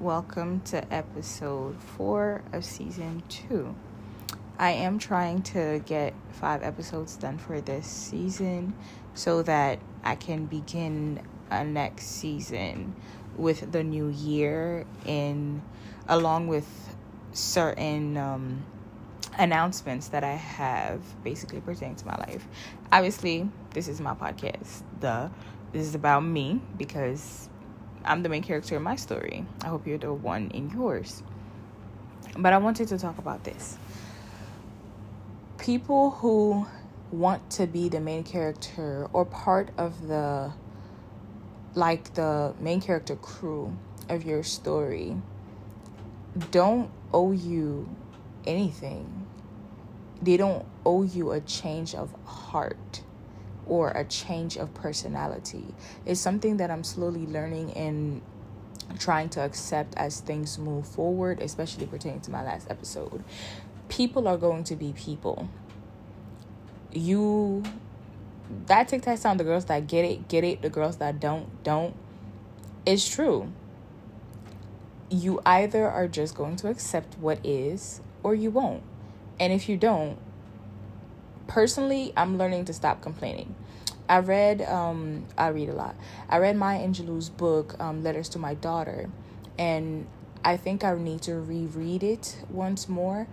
welcome 0.00 0.60
to 0.60 0.94
episode 0.94 1.76
four 1.82 2.40
of 2.52 2.64
season 2.64 3.20
two. 3.28 3.74
I 4.56 4.70
am 4.70 5.00
trying 5.00 5.42
to 5.42 5.82
get 5.86 6.14
five 6.30 6.62
episodes 6.62 7.16
done 7.16 7.36
for 7.36 7.60
this 7.60 7.88
season 7.88 8.74
so 9.14 9.42
that 9.42 9.80
I 10.04 10.14
can 10.14 10.46
begin 10.46 11.20
a 11.50 11.64
next 11.64 12.06
season 12.06 12.94
with 13.36 13.72
the 13.72 13.82
new 13.82 14.08
year 14.08 14.86
in 15.04 15.62
along 16.06 16.46
with 16.46 16.68
certain 17.32 18.16
um, 18.16 18.64
announcements 19.36 20.08
that 20.08 20.22
I 20.22 20.34
have 20.34 21.00
basically 21.24 21.60
pertaining 21.60 21.96
to 21.96 22.06
my 22.06 22.16
life. 22.18 22.46
Obviously, 22.92 23.50
this 23.70 23.88
is 23.88 24.00
my 24.00 24.14
podcast. 24.14 24.82
The 25.00 25.28
this 25.72 25.86
is 25.86 25.96
about 25.96 26.20
me 26.20 26.60
because 26.76 27.48
I'm 28.04 28.22
the 28.22 28.28
main 28.28 28.42
character 28.42 28.76
in 28.76 28.82
my 28.82 28.96
story. 28.96 29.44
I 29.62 29.68
hope 29.68 29.86
you're 29.86 29.98
the 29.98 30.12
one 30.12 30.50
in 30.50 30.70
yours. 30.70 31.22
But 32.36 32.52
I 32.52 32.58
wanted 32.58 32.88
to 32.88 32.98
talk 32.98 33.18
about 33.18 33.44
this 33.44 33.78
people 35.58 36.12
who 36.12 36.66
want 37.10 37.50
to 37.50 37.66
be 37.66 37.88
the 37.88 38.00
main 38.00 38.22
character 38.22 39.08
or 39.12 39.24
part 39.24 39.70
of 39.76 40.06
the 40.06 40.52
like 41.74 42.14
the 42.14 42.54
main 42.60 42.80
character 42.80 43.16
crew 43.16 43.76
of 44.08 44.24
your 44.24 44.42
story 44.42 45.16
don't 46.50 46.90
owe 47.12 47.32
you 47.32 47.88
anything. 48.46 49.26
They 50.22 50.36
don't 50.36 50.64
owe 50.84 51.02
you 51.02 51.32
a 51.32 51.40
change 51.40 51.94
of 51.94 52.14
heart 52.24 53.02
or 53.68 53.90
a 53.90 54.04
change 54.04 54.56
of 54.56 54.72
personality. 54.74 55.74
It's 56.06 56.20
something 56.20 56.56
that 56.56 56.70
I'm 56.70 56.84
slowly 56.84 57.26
learning 57.26 57.72
and 57.74 58.22
trying 58.98 59.28
to 59.30 59.42
accept 59.42 59.94
as 59.96 60.20
things 60.20 60.58
move 60.58 60.86
forward, 60.86 61.40
especially 61.42 61.86
pertaining 61.86 62.20
to 62.22 62.30
my 62.30 62.42
last 62.42 62.70
episode 62.70 63.22
people 63.88 64.28
are 64.28 64.36
going 64.36 64.64
to 64.64 64.76
be 64.76 64.92
people. 64.92 65.48
You 66.92 67.64
that 68.66 68.88
TikTok 68.88 69.18
sound 69.18 69.40
the 69.40 69.44
girls 69.44 69.66
that 69.66 69.86
get 69.86 70.04
it, 70.04 70.28
get 70.28 70.44
it, 70.44 70.62
the 70.62 70.70
girls 70.70 70.96
that 70.98 71.20
don't, 71.20 71.62
don't. 71.64 71.94
It's 72.86 73.06
true. 73.08 73.52
You 75.10 75.40
either 75.44 75.88
are 75.88 76.08
just 76.08 76.34
going 76.34 76.56
to 76.56 76.68
accept 76.68 77.18
what 77.18 77.44
is 77.44 78.00
or 78.22 78.34
you 78.34 78.50
won't. 78.50 78.82
And 79.38 79.52
if 79.52 79.68
you 79.68 79.76
don't, 79.76 80.18
personally, 81.48 82.12
I'm 82.16 82.38
learning 82.38 82.66
to 82.66 82.72
stop 82.72 83.02
complaining. 83.02 83.56
I 84.08 84.20
read, 84.20 84.62
um, 84.62 85.26
I 85.36 85.48
read 85.48 85.68
a 85.68 85.74
lot. 85.74 85.96
I 86.28 86.38
read 86.38 86.56
Maya 86.56 86.86
Angelou's 86.86 87.28
book, 87.28 87.74
um, 87.80 88.04
Letters 88.04 88.28
to 88.30 88.38
My 88.38 88.54
Daughter, 88.54 89.10
and 89.58 90.06
I 90.44 90.56
think 90.56 90.84
I 90.84 90.94
need 90.94 91.22
to 91.22 91.34
reread 91.34 92.02
it 92.02 92.42
once 92.48 92.88
more 92.88 93.26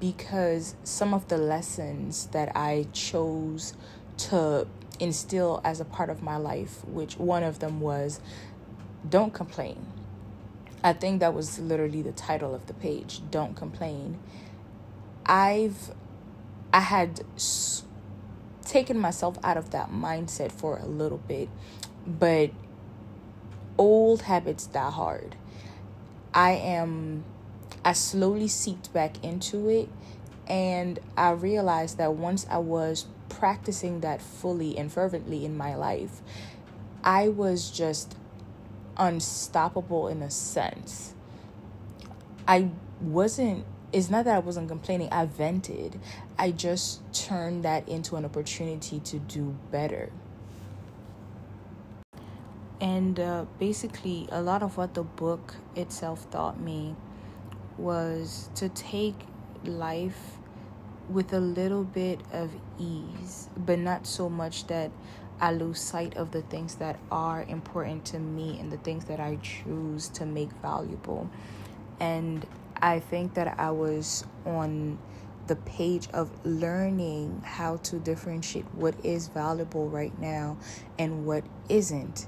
because 0.00 0.76
some 0.84 1.12
of 1.12 1.28
the 1.28 1.36
lessons 1.36 2.26
that 2.28 2.56
I 2.56 2.86
chose 2.92 3.74
to 4.16 4.66
instill 5.00 5.60
as 5.64 5.80
a 5.80 5.84
part 5.84 6.08
of 6.08 6.22
my 6.22 6.36
life, 6.36 6.84
which 6.86 7.18
one 7.18 7.42
of 7.42 7.58
them 7.58 7.80
was 7.80 8.20
don't 9.08 9.34
complain. 9.34 9.86
I 10.82 10.92
think 10.92 11.20
that 11.20 11.34
was 11.34 11.58
literally 11.58 12.02
the 12.02 12.12
title 12.12 12.54
of 12.54 12.66
the 12.66 12.74
page, 12.74 13.20
don't 13.30 13.56
complain. 13.56 14.18
I've 15.26 15.92
I 16.74 16.80
had 16.80 17.20
s- 17.36 17.84
taken 18.64 18.98
myself 18.98 19.38
out 19.44 19.56
of 19.56 19.70
that 19.70 19.92
mindset 19.92 20.50
for 20.50 20.76
a 20.78 20.86
little 20.86 21.18
bit, 21.18 21.48
but 22.04 22.50
old 23.78 24.22
habits 24.22 24.66
die 24.66 24.90
hard. 24.90 25.36
I 26.34 26.50
am 26.50 27.22
I 27.84 27.92
slowly 27.92 28.48
seeped 28.48 28.92
back 28.92 29.22
into 29.22 29.68
it 29.68 29.88
and 30.48 30.98
I 31.16 31.30
realized 31.30 31.98
that 31.98 32.14
once 32.14 32.44
I 32.50 32.58
was 32.58 33.06
practicing 33.28 34.00
that 34.00 34.20
fully 34.20 34.76
and 34.76 34.90
fervently 34.92 35.44
in 35.44 35.56
my 35.56 35.76
life, 35.76 36.22
I 37.04 37.28
was 37.28 37.70
just 37.70 38.16
unstoppable 38.96 40.08
in 40.08 40.22
a 40.22 40.30
sense. 40.30 41.14
I 42.48 42.70
wasn't 43.00 43.64
it's 43.94 44.10
not 44.10 44.24
that 44.24 44.34
I 44.34 44.38
wasn't 44.40 44.68
complaining, 44.68 45.08
I 45.12 45.26
vented. 45.26 46.00
I 46.36 46.50
just 46.50 47.00
turned 47.14 47.64
that 47.64 47.88
into 47.88 48.16
an 48.16 48.24
opportunity 48.24 48.98
to 48.98 49.20
do 49.20 49.56
better. 49.70 50.10
And 52.80 53.20
uh, 53.20 53.44
basically, 53.60 54.28
a 54.32 54.42
lot 54.42 54.64
of 54.64 54.76
what 54.76 54.94
the 54.94 55.04
book 55.04 55.54
itself 55.76 56.28
taught 56.32 56.60
me 56.60 56.96
was 57.78 58.50
to 58.56 58.68
take 58.68 59.14
life 59.62 60.38
with 61.08 61.32
a 61.32 61.40
little 61.40 61.84
bit 61.84 62.20
of 62.32 62.50
ease, 62.80 63.48
but 63.56 63.78
not 63.78 64.08
so 64.08 64.28
much 64.28 64.66
that 64.66 64.90
I 65.40 65.52
lose 65.52 65.80
sight 65.80 66.16
of 66.16 66.32
the 66.32 66.42
things 66.42 66.74
that 66.76 66.98
are 67.12 67.44
important 67.44 68.04
to 68.06 68.18
me 68.18 68.58
and 68.58 68.72
the 68.72 68.78
things 68.78 69.04
that 69.04 69.20
I 69.20 69.36
choose 69.36 70.08
to 70.10 70.26
make 70.26 70.50
valuable. 70.54 71.30
And 72.00 72.44
I 72.84 73.00
think 73.00 73.32
that 73.32 73.58
I 73.58 73.70
was 73.70 74.26
on 74.44 74.98
the 75.46 75.56
page 75.56 76.06
of 76.12 76.30
learning 76.44 77.40
how 77.42 77.78
to 77.78 77.98
differentiate 77.98 78.66
what 78.74 78.94
is 79.02 79.28
valuable 79.28 79.88
right 79.88 80.16
now 80.20 80.58
and 80.98 81.24
what 81.24 81.44
isn't. 81.70 82.26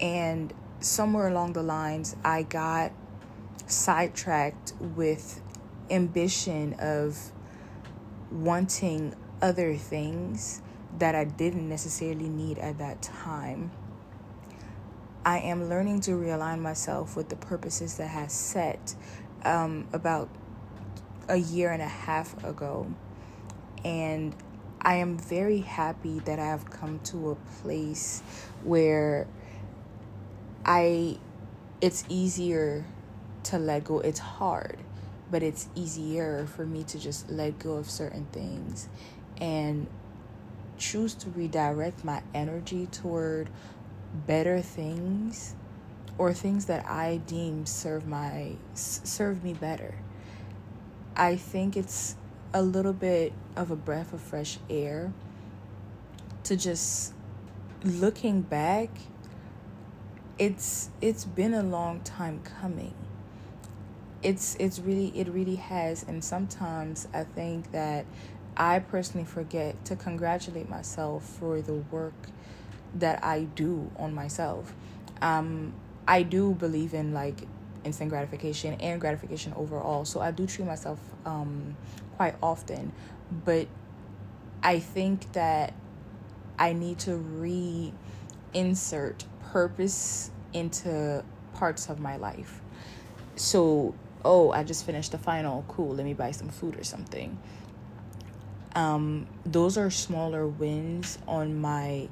And 0.00 0.52
somewhere 0.80 1.28
along 1.28 1.52
the 1.52 1.62
lines, 1.62 2.16
I 2.24 2.42
got 2.42 2.90
sidetracked 3.68 4.72
with 4.80 5.40
ambition 5.88 6.74
of 6.80 7.30
wanting 8.32 9.14
other 9.40 9.76
things 9.76 10.62
that 10.98 11.14
I 11.14 11.22
didn't 11.22 11.68
necessarily 11.68 12.28
need 12.28 12.58
at 12.58 12.78
that 12.78 13.02
time. 13.02 13.70
I 15.24 15.38
am 15.38 15.68
learning 15.68 16.00
to 16.02 16.12
realign 16.12 16.60
myself 16.60 17.14
with 17.14 17.28
the 17.28 17.36
purposes 17.36 17.98
that 17.98 18.08
has 18.08 18.32
set 18.32 18.96
um, 19.44 19.88
about 19.92 20.28
a 21.28 21.36
year 21.36 21.70
and 21.70 21.82
a 21.82 21.88
half 21.88 22.42
ago. 22.44 22.92
And 23.84 24.34
I 24.82 24.96
am 24.96 25.18
very 25.18 25.60
happy 25.60 26.20
that 26.20 26.38
I 26.38 26.46
have 26.46 26.68
come 26.70 27.00
to 27.04 27.30
a 27.30 27.34
place 27.62 28.22
where 28.64 29.26
I 30.64 31.18
it's 31.80 32.04
easier 32.08 32.84
to 33.44 33.58
let 33.58 33.84
go. 33.84 34.00
It's 34.00 34.18
hard, 34.18 34.78
but 35.30 35.42
it's 35.42 35.68
easier 35.74 36.46
for 36.46 36.66
me 36.66 36.84
to 36.84 36.98
just 36.98 37.30
let 37.30 37.58
go 37.58 37.76
of 37.76 37.88
certain 37.88 38.26
things 38.32 38.88
and 39.40 39.86
choose 40.78 41.14
to 41.14 41.30
redirect 41.30 42.04
my 42.04 42.22
energy 42.34 42.86
toward 42.86 43.48
better 44.26 44.60
things 44.60 45.54
or 46.20 46.34
things 46.34 46.66
that 46.66 46.84
I 46.86 47.16
deem 47.16 47.64
serve 47.64 48.06
my 48.06 48.52
serve 48.74 49.42
me 49.42 49.54
better. 49.54 49.94
I 51.16 51.36
think 51.36 51.78
it's 51.78 52.14
a 52.52 52.60
little 52.60 52.92
bit 52.92 53.32
of 53.56 53.70
a 53.70 53.76
breath 53.76 54.12
of 54.12 54.20
fresh 54.20 54.58
air 54.68 55.14
to 56.44 56.56
just 56.56 57.14
looking 57.84 58.42
back 58.42 58.90
it's 60.38 60.90
it's 61.00 61.24
been 61.24 61.54
a 61.54 61.62
long 61.62 62.00
time 62.00 62.42
coming 62.60 62.92
it's 64.22 64.56
it's 64.60 64.78
really 64.78 65.08
it 65.18 65.26
really 65.28 65.56
has 65.56 66.02
and 66.02 66.22
sometimes 66.22 67.08
i 67.14 67.24
think 67.24 67.72
that 67.72 68.04
i 68.58 68.78
personally 68.78 69.24
forget 69.24 69.82
to 69.86 69.96
congratulate 69.96 70.68
myself 70.68 71.24
for 71.24 71.62
the 71.62 71.74
work 71.74 72.28
that 72.94 73.24
i 73.24 73.44
do 73.54 73.90
on 73.96 74.12
myself 74.12 74.74
um 75.22 75.72
i 76.10 76.22
do 76.22 76.52
believe 76.54 76.92
in 76.94 77.14
like 77.14 77.42
instant 77.84 78.10
gratification 78.10 78.74
and 78.80 79.00
gratification 79.00 79.52
overall 79.56 80.04
so 80.04 80.20
i 80.20 80.30
do 80.30 80.46
treat 80.46 80.66
myself 80.66 81.00
um 81.24 81.76
quite 82.16 82.34
often 82.42 82.92
but 83.44 83.66
i 84.62 84.78
think 84.78 85.32
that 85.32 85.72
i 86.58 86.72
need 86.72 86.98
to 86.98 87.12
reinsert 88.62 89.24
purpose 89.50 90.30
into 90.52 91.24
parts 91.54 91.88
of 91.88 91.98
my 91.98 92.16
life 92.16 92.60
so 93.36 93.94
oh, 94.24 94.50
I 94.50 94.64
just 94.64 94.84
finished 94.84 95.12
the 95.12 95.18
final, 95.18 95.64
cool, 95.68 95.94
let 95.94 96.04
me 96.04 96.14
buy 96.14 96.30
some 96.30 96.48
food 96.48 96.78
or 96.78 96.84
something. 96.84 97.38
Um, 98.74 99.26
those 99.44 99.76
are 99.76 99.90
smaller 99.90 100.46
wins 100.46 101.18
on 101.26 101.60
my 101.60 102.08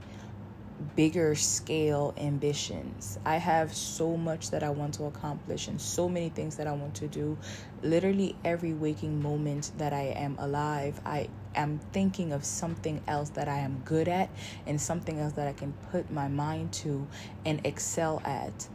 bigger 0.97 1.35
scale 1.35 2.15
ambitions. 2.17 3.19
I 3.25 3.37
have 3.37 3.75
so 3.75 4.17
much 4.17 4.51
that 4.51 4.63
I 4.63 4.71
want 4.71 4.95
to 4.95 5.05
accomplish 5.05 5.69
and 5.69 5.81
so 5.81 6.09
many 6.09 6.29
things 6.29 6.57
that 6.57 6.67
I 6.67 6.73
want 6.73 6.95
to 6.97 7.09
do. 7.09 7.37
Literally 7.83 8.37
every 8.45 8.73
waking 8.73 9.21
moment 9.21 9.73
that 9.79 9.93
I 9.93 10.15
am 10.17 10.37
alive, 10.39 11.01
I 11.05 11.29
am 11.55 11.81
thinking 11.93 12.33
of 12.33 12.45
something 12.45 13.03
else 13.07 13.31
that 13.31 13.49
I 13.49 13.59
am 13.59 13.83
good 13.85 14.09
at 14.09 14.31
and 14.67 14.81
something 14.81 15.19
else 15.19 15.33
that 15.35 15.49
I 15.49 15.53
can 15.53 15.73
put 15.91 16.11
my 16.11 16.29
mind 16.29 16.73
to 16.75 17.07
and 17.45 17.61
excel 17.65 18.23
at. 18.25 18.69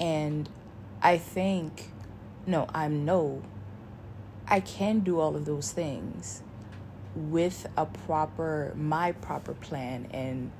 And 0.00 0.48
I 1.02 1.18
think, 1.18 1.90
no, 2.46 2.66
I'm 2.74 3.04
no, 3.04 3.42
I 4.48 4.60
can 4.60 5.00
do 5.00 5.20
all 5.20 5.36
of 5.36 5.44
those 5.44 5.72
things 5.72 6.42
with 7.14 7.66
a 7.76 7.86
proper, 7.86 8.72
my 8.76 9.12
proper 9.12 9.54
plan. 9.54 10.08
And 10.12 10.52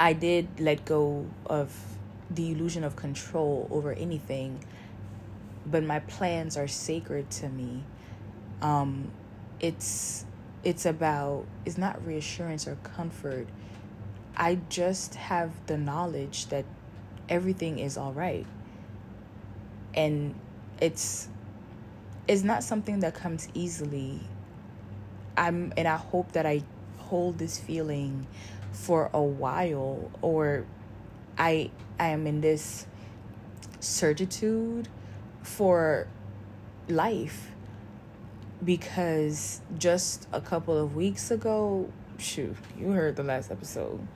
I 0.00 0.14
did 0.14 0.48
let 0.58 0.86
go 0.86 1.26
of 1.44 1.76
the 2.30 2.52
illusion 2.52 2.84
of 2.84 2.96
control 2.96 3.68
over 3.70 3.92
anything, 3.92 4.64
but 5.66 5.84
my 5.84 6.00
plans 6.00 6.56
are 6.56 6.66
sacred 6.66 7.30
to 7.32 7.50
me. 7.50 7.84
Um, 8.62 9.12
it's 9.60 10.24
it's 10.64 10.86
about 10.86 11.44
it's 11.66 11.76
not 11.76 12.04
reassurance 12.06 12.66
or 12.66 12.76
comfort. 12.76 13.46
I 14.34 14.58
just 14.70 15.16
have 15.16 15.52
the 15.66 15.76
knowledge 15.76 16.46
that 16.46 16.64
everything 17.28 17.78
is 17.78 17.98
all 17.98 18.14
right. 18.14 18.46
And 19.92 20.34
it's 20.80 21.28
it's 22.26 22.42
not 22.42 22.64
something 22.64 23.00
that 23.00 23.12
comes 23.12 23.48
easily. 23.52 24.20
I'm 25.36 25.74
and 25.76 25.86
I 25.86 25.96
hope 25.96 26.32
that 26.32 26.46
I 26.46 26.62
hold 26.96 27.36
this 27.36 27.58
feeling 27.58 28.26
for 28.72 29.10
a 29.12 29.22
while 29.22 30.10
or 30.22 30.66
I 31.38 31.70
I 31.98 32.08
am 32.08 32.26
in 32.26 32.40
this 32.40 32.86
certitude 33.80 34.88
for 35.42 36.06
life 36.88 37.50
because 38.64 39.60
just 39.78 40.28
a 40.32 40.40
couple 40.40 40.76
of 40.76 40.94
weeks 40.94 41.30
ago, 41.30 41.90
shoot, 42.18 42.56
you 42.78 42.90
heard 42.90 43.16
the 43.16 43.22
last 43.22 43.50
episode. 43.50 44.06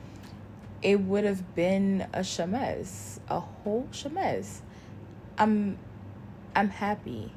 It 0.83 1.01
would 1.01 1.25
have 1.25 1.55
been 1.55 2.07
a 2.13 2.23
shames, 2.23 3.21
a 3.29 3.41
whole 3.41 3.89
shames. 3.91 4.63
I'm 5.39 5.79
I'm 6.55 6.69
happy 6.69 7.33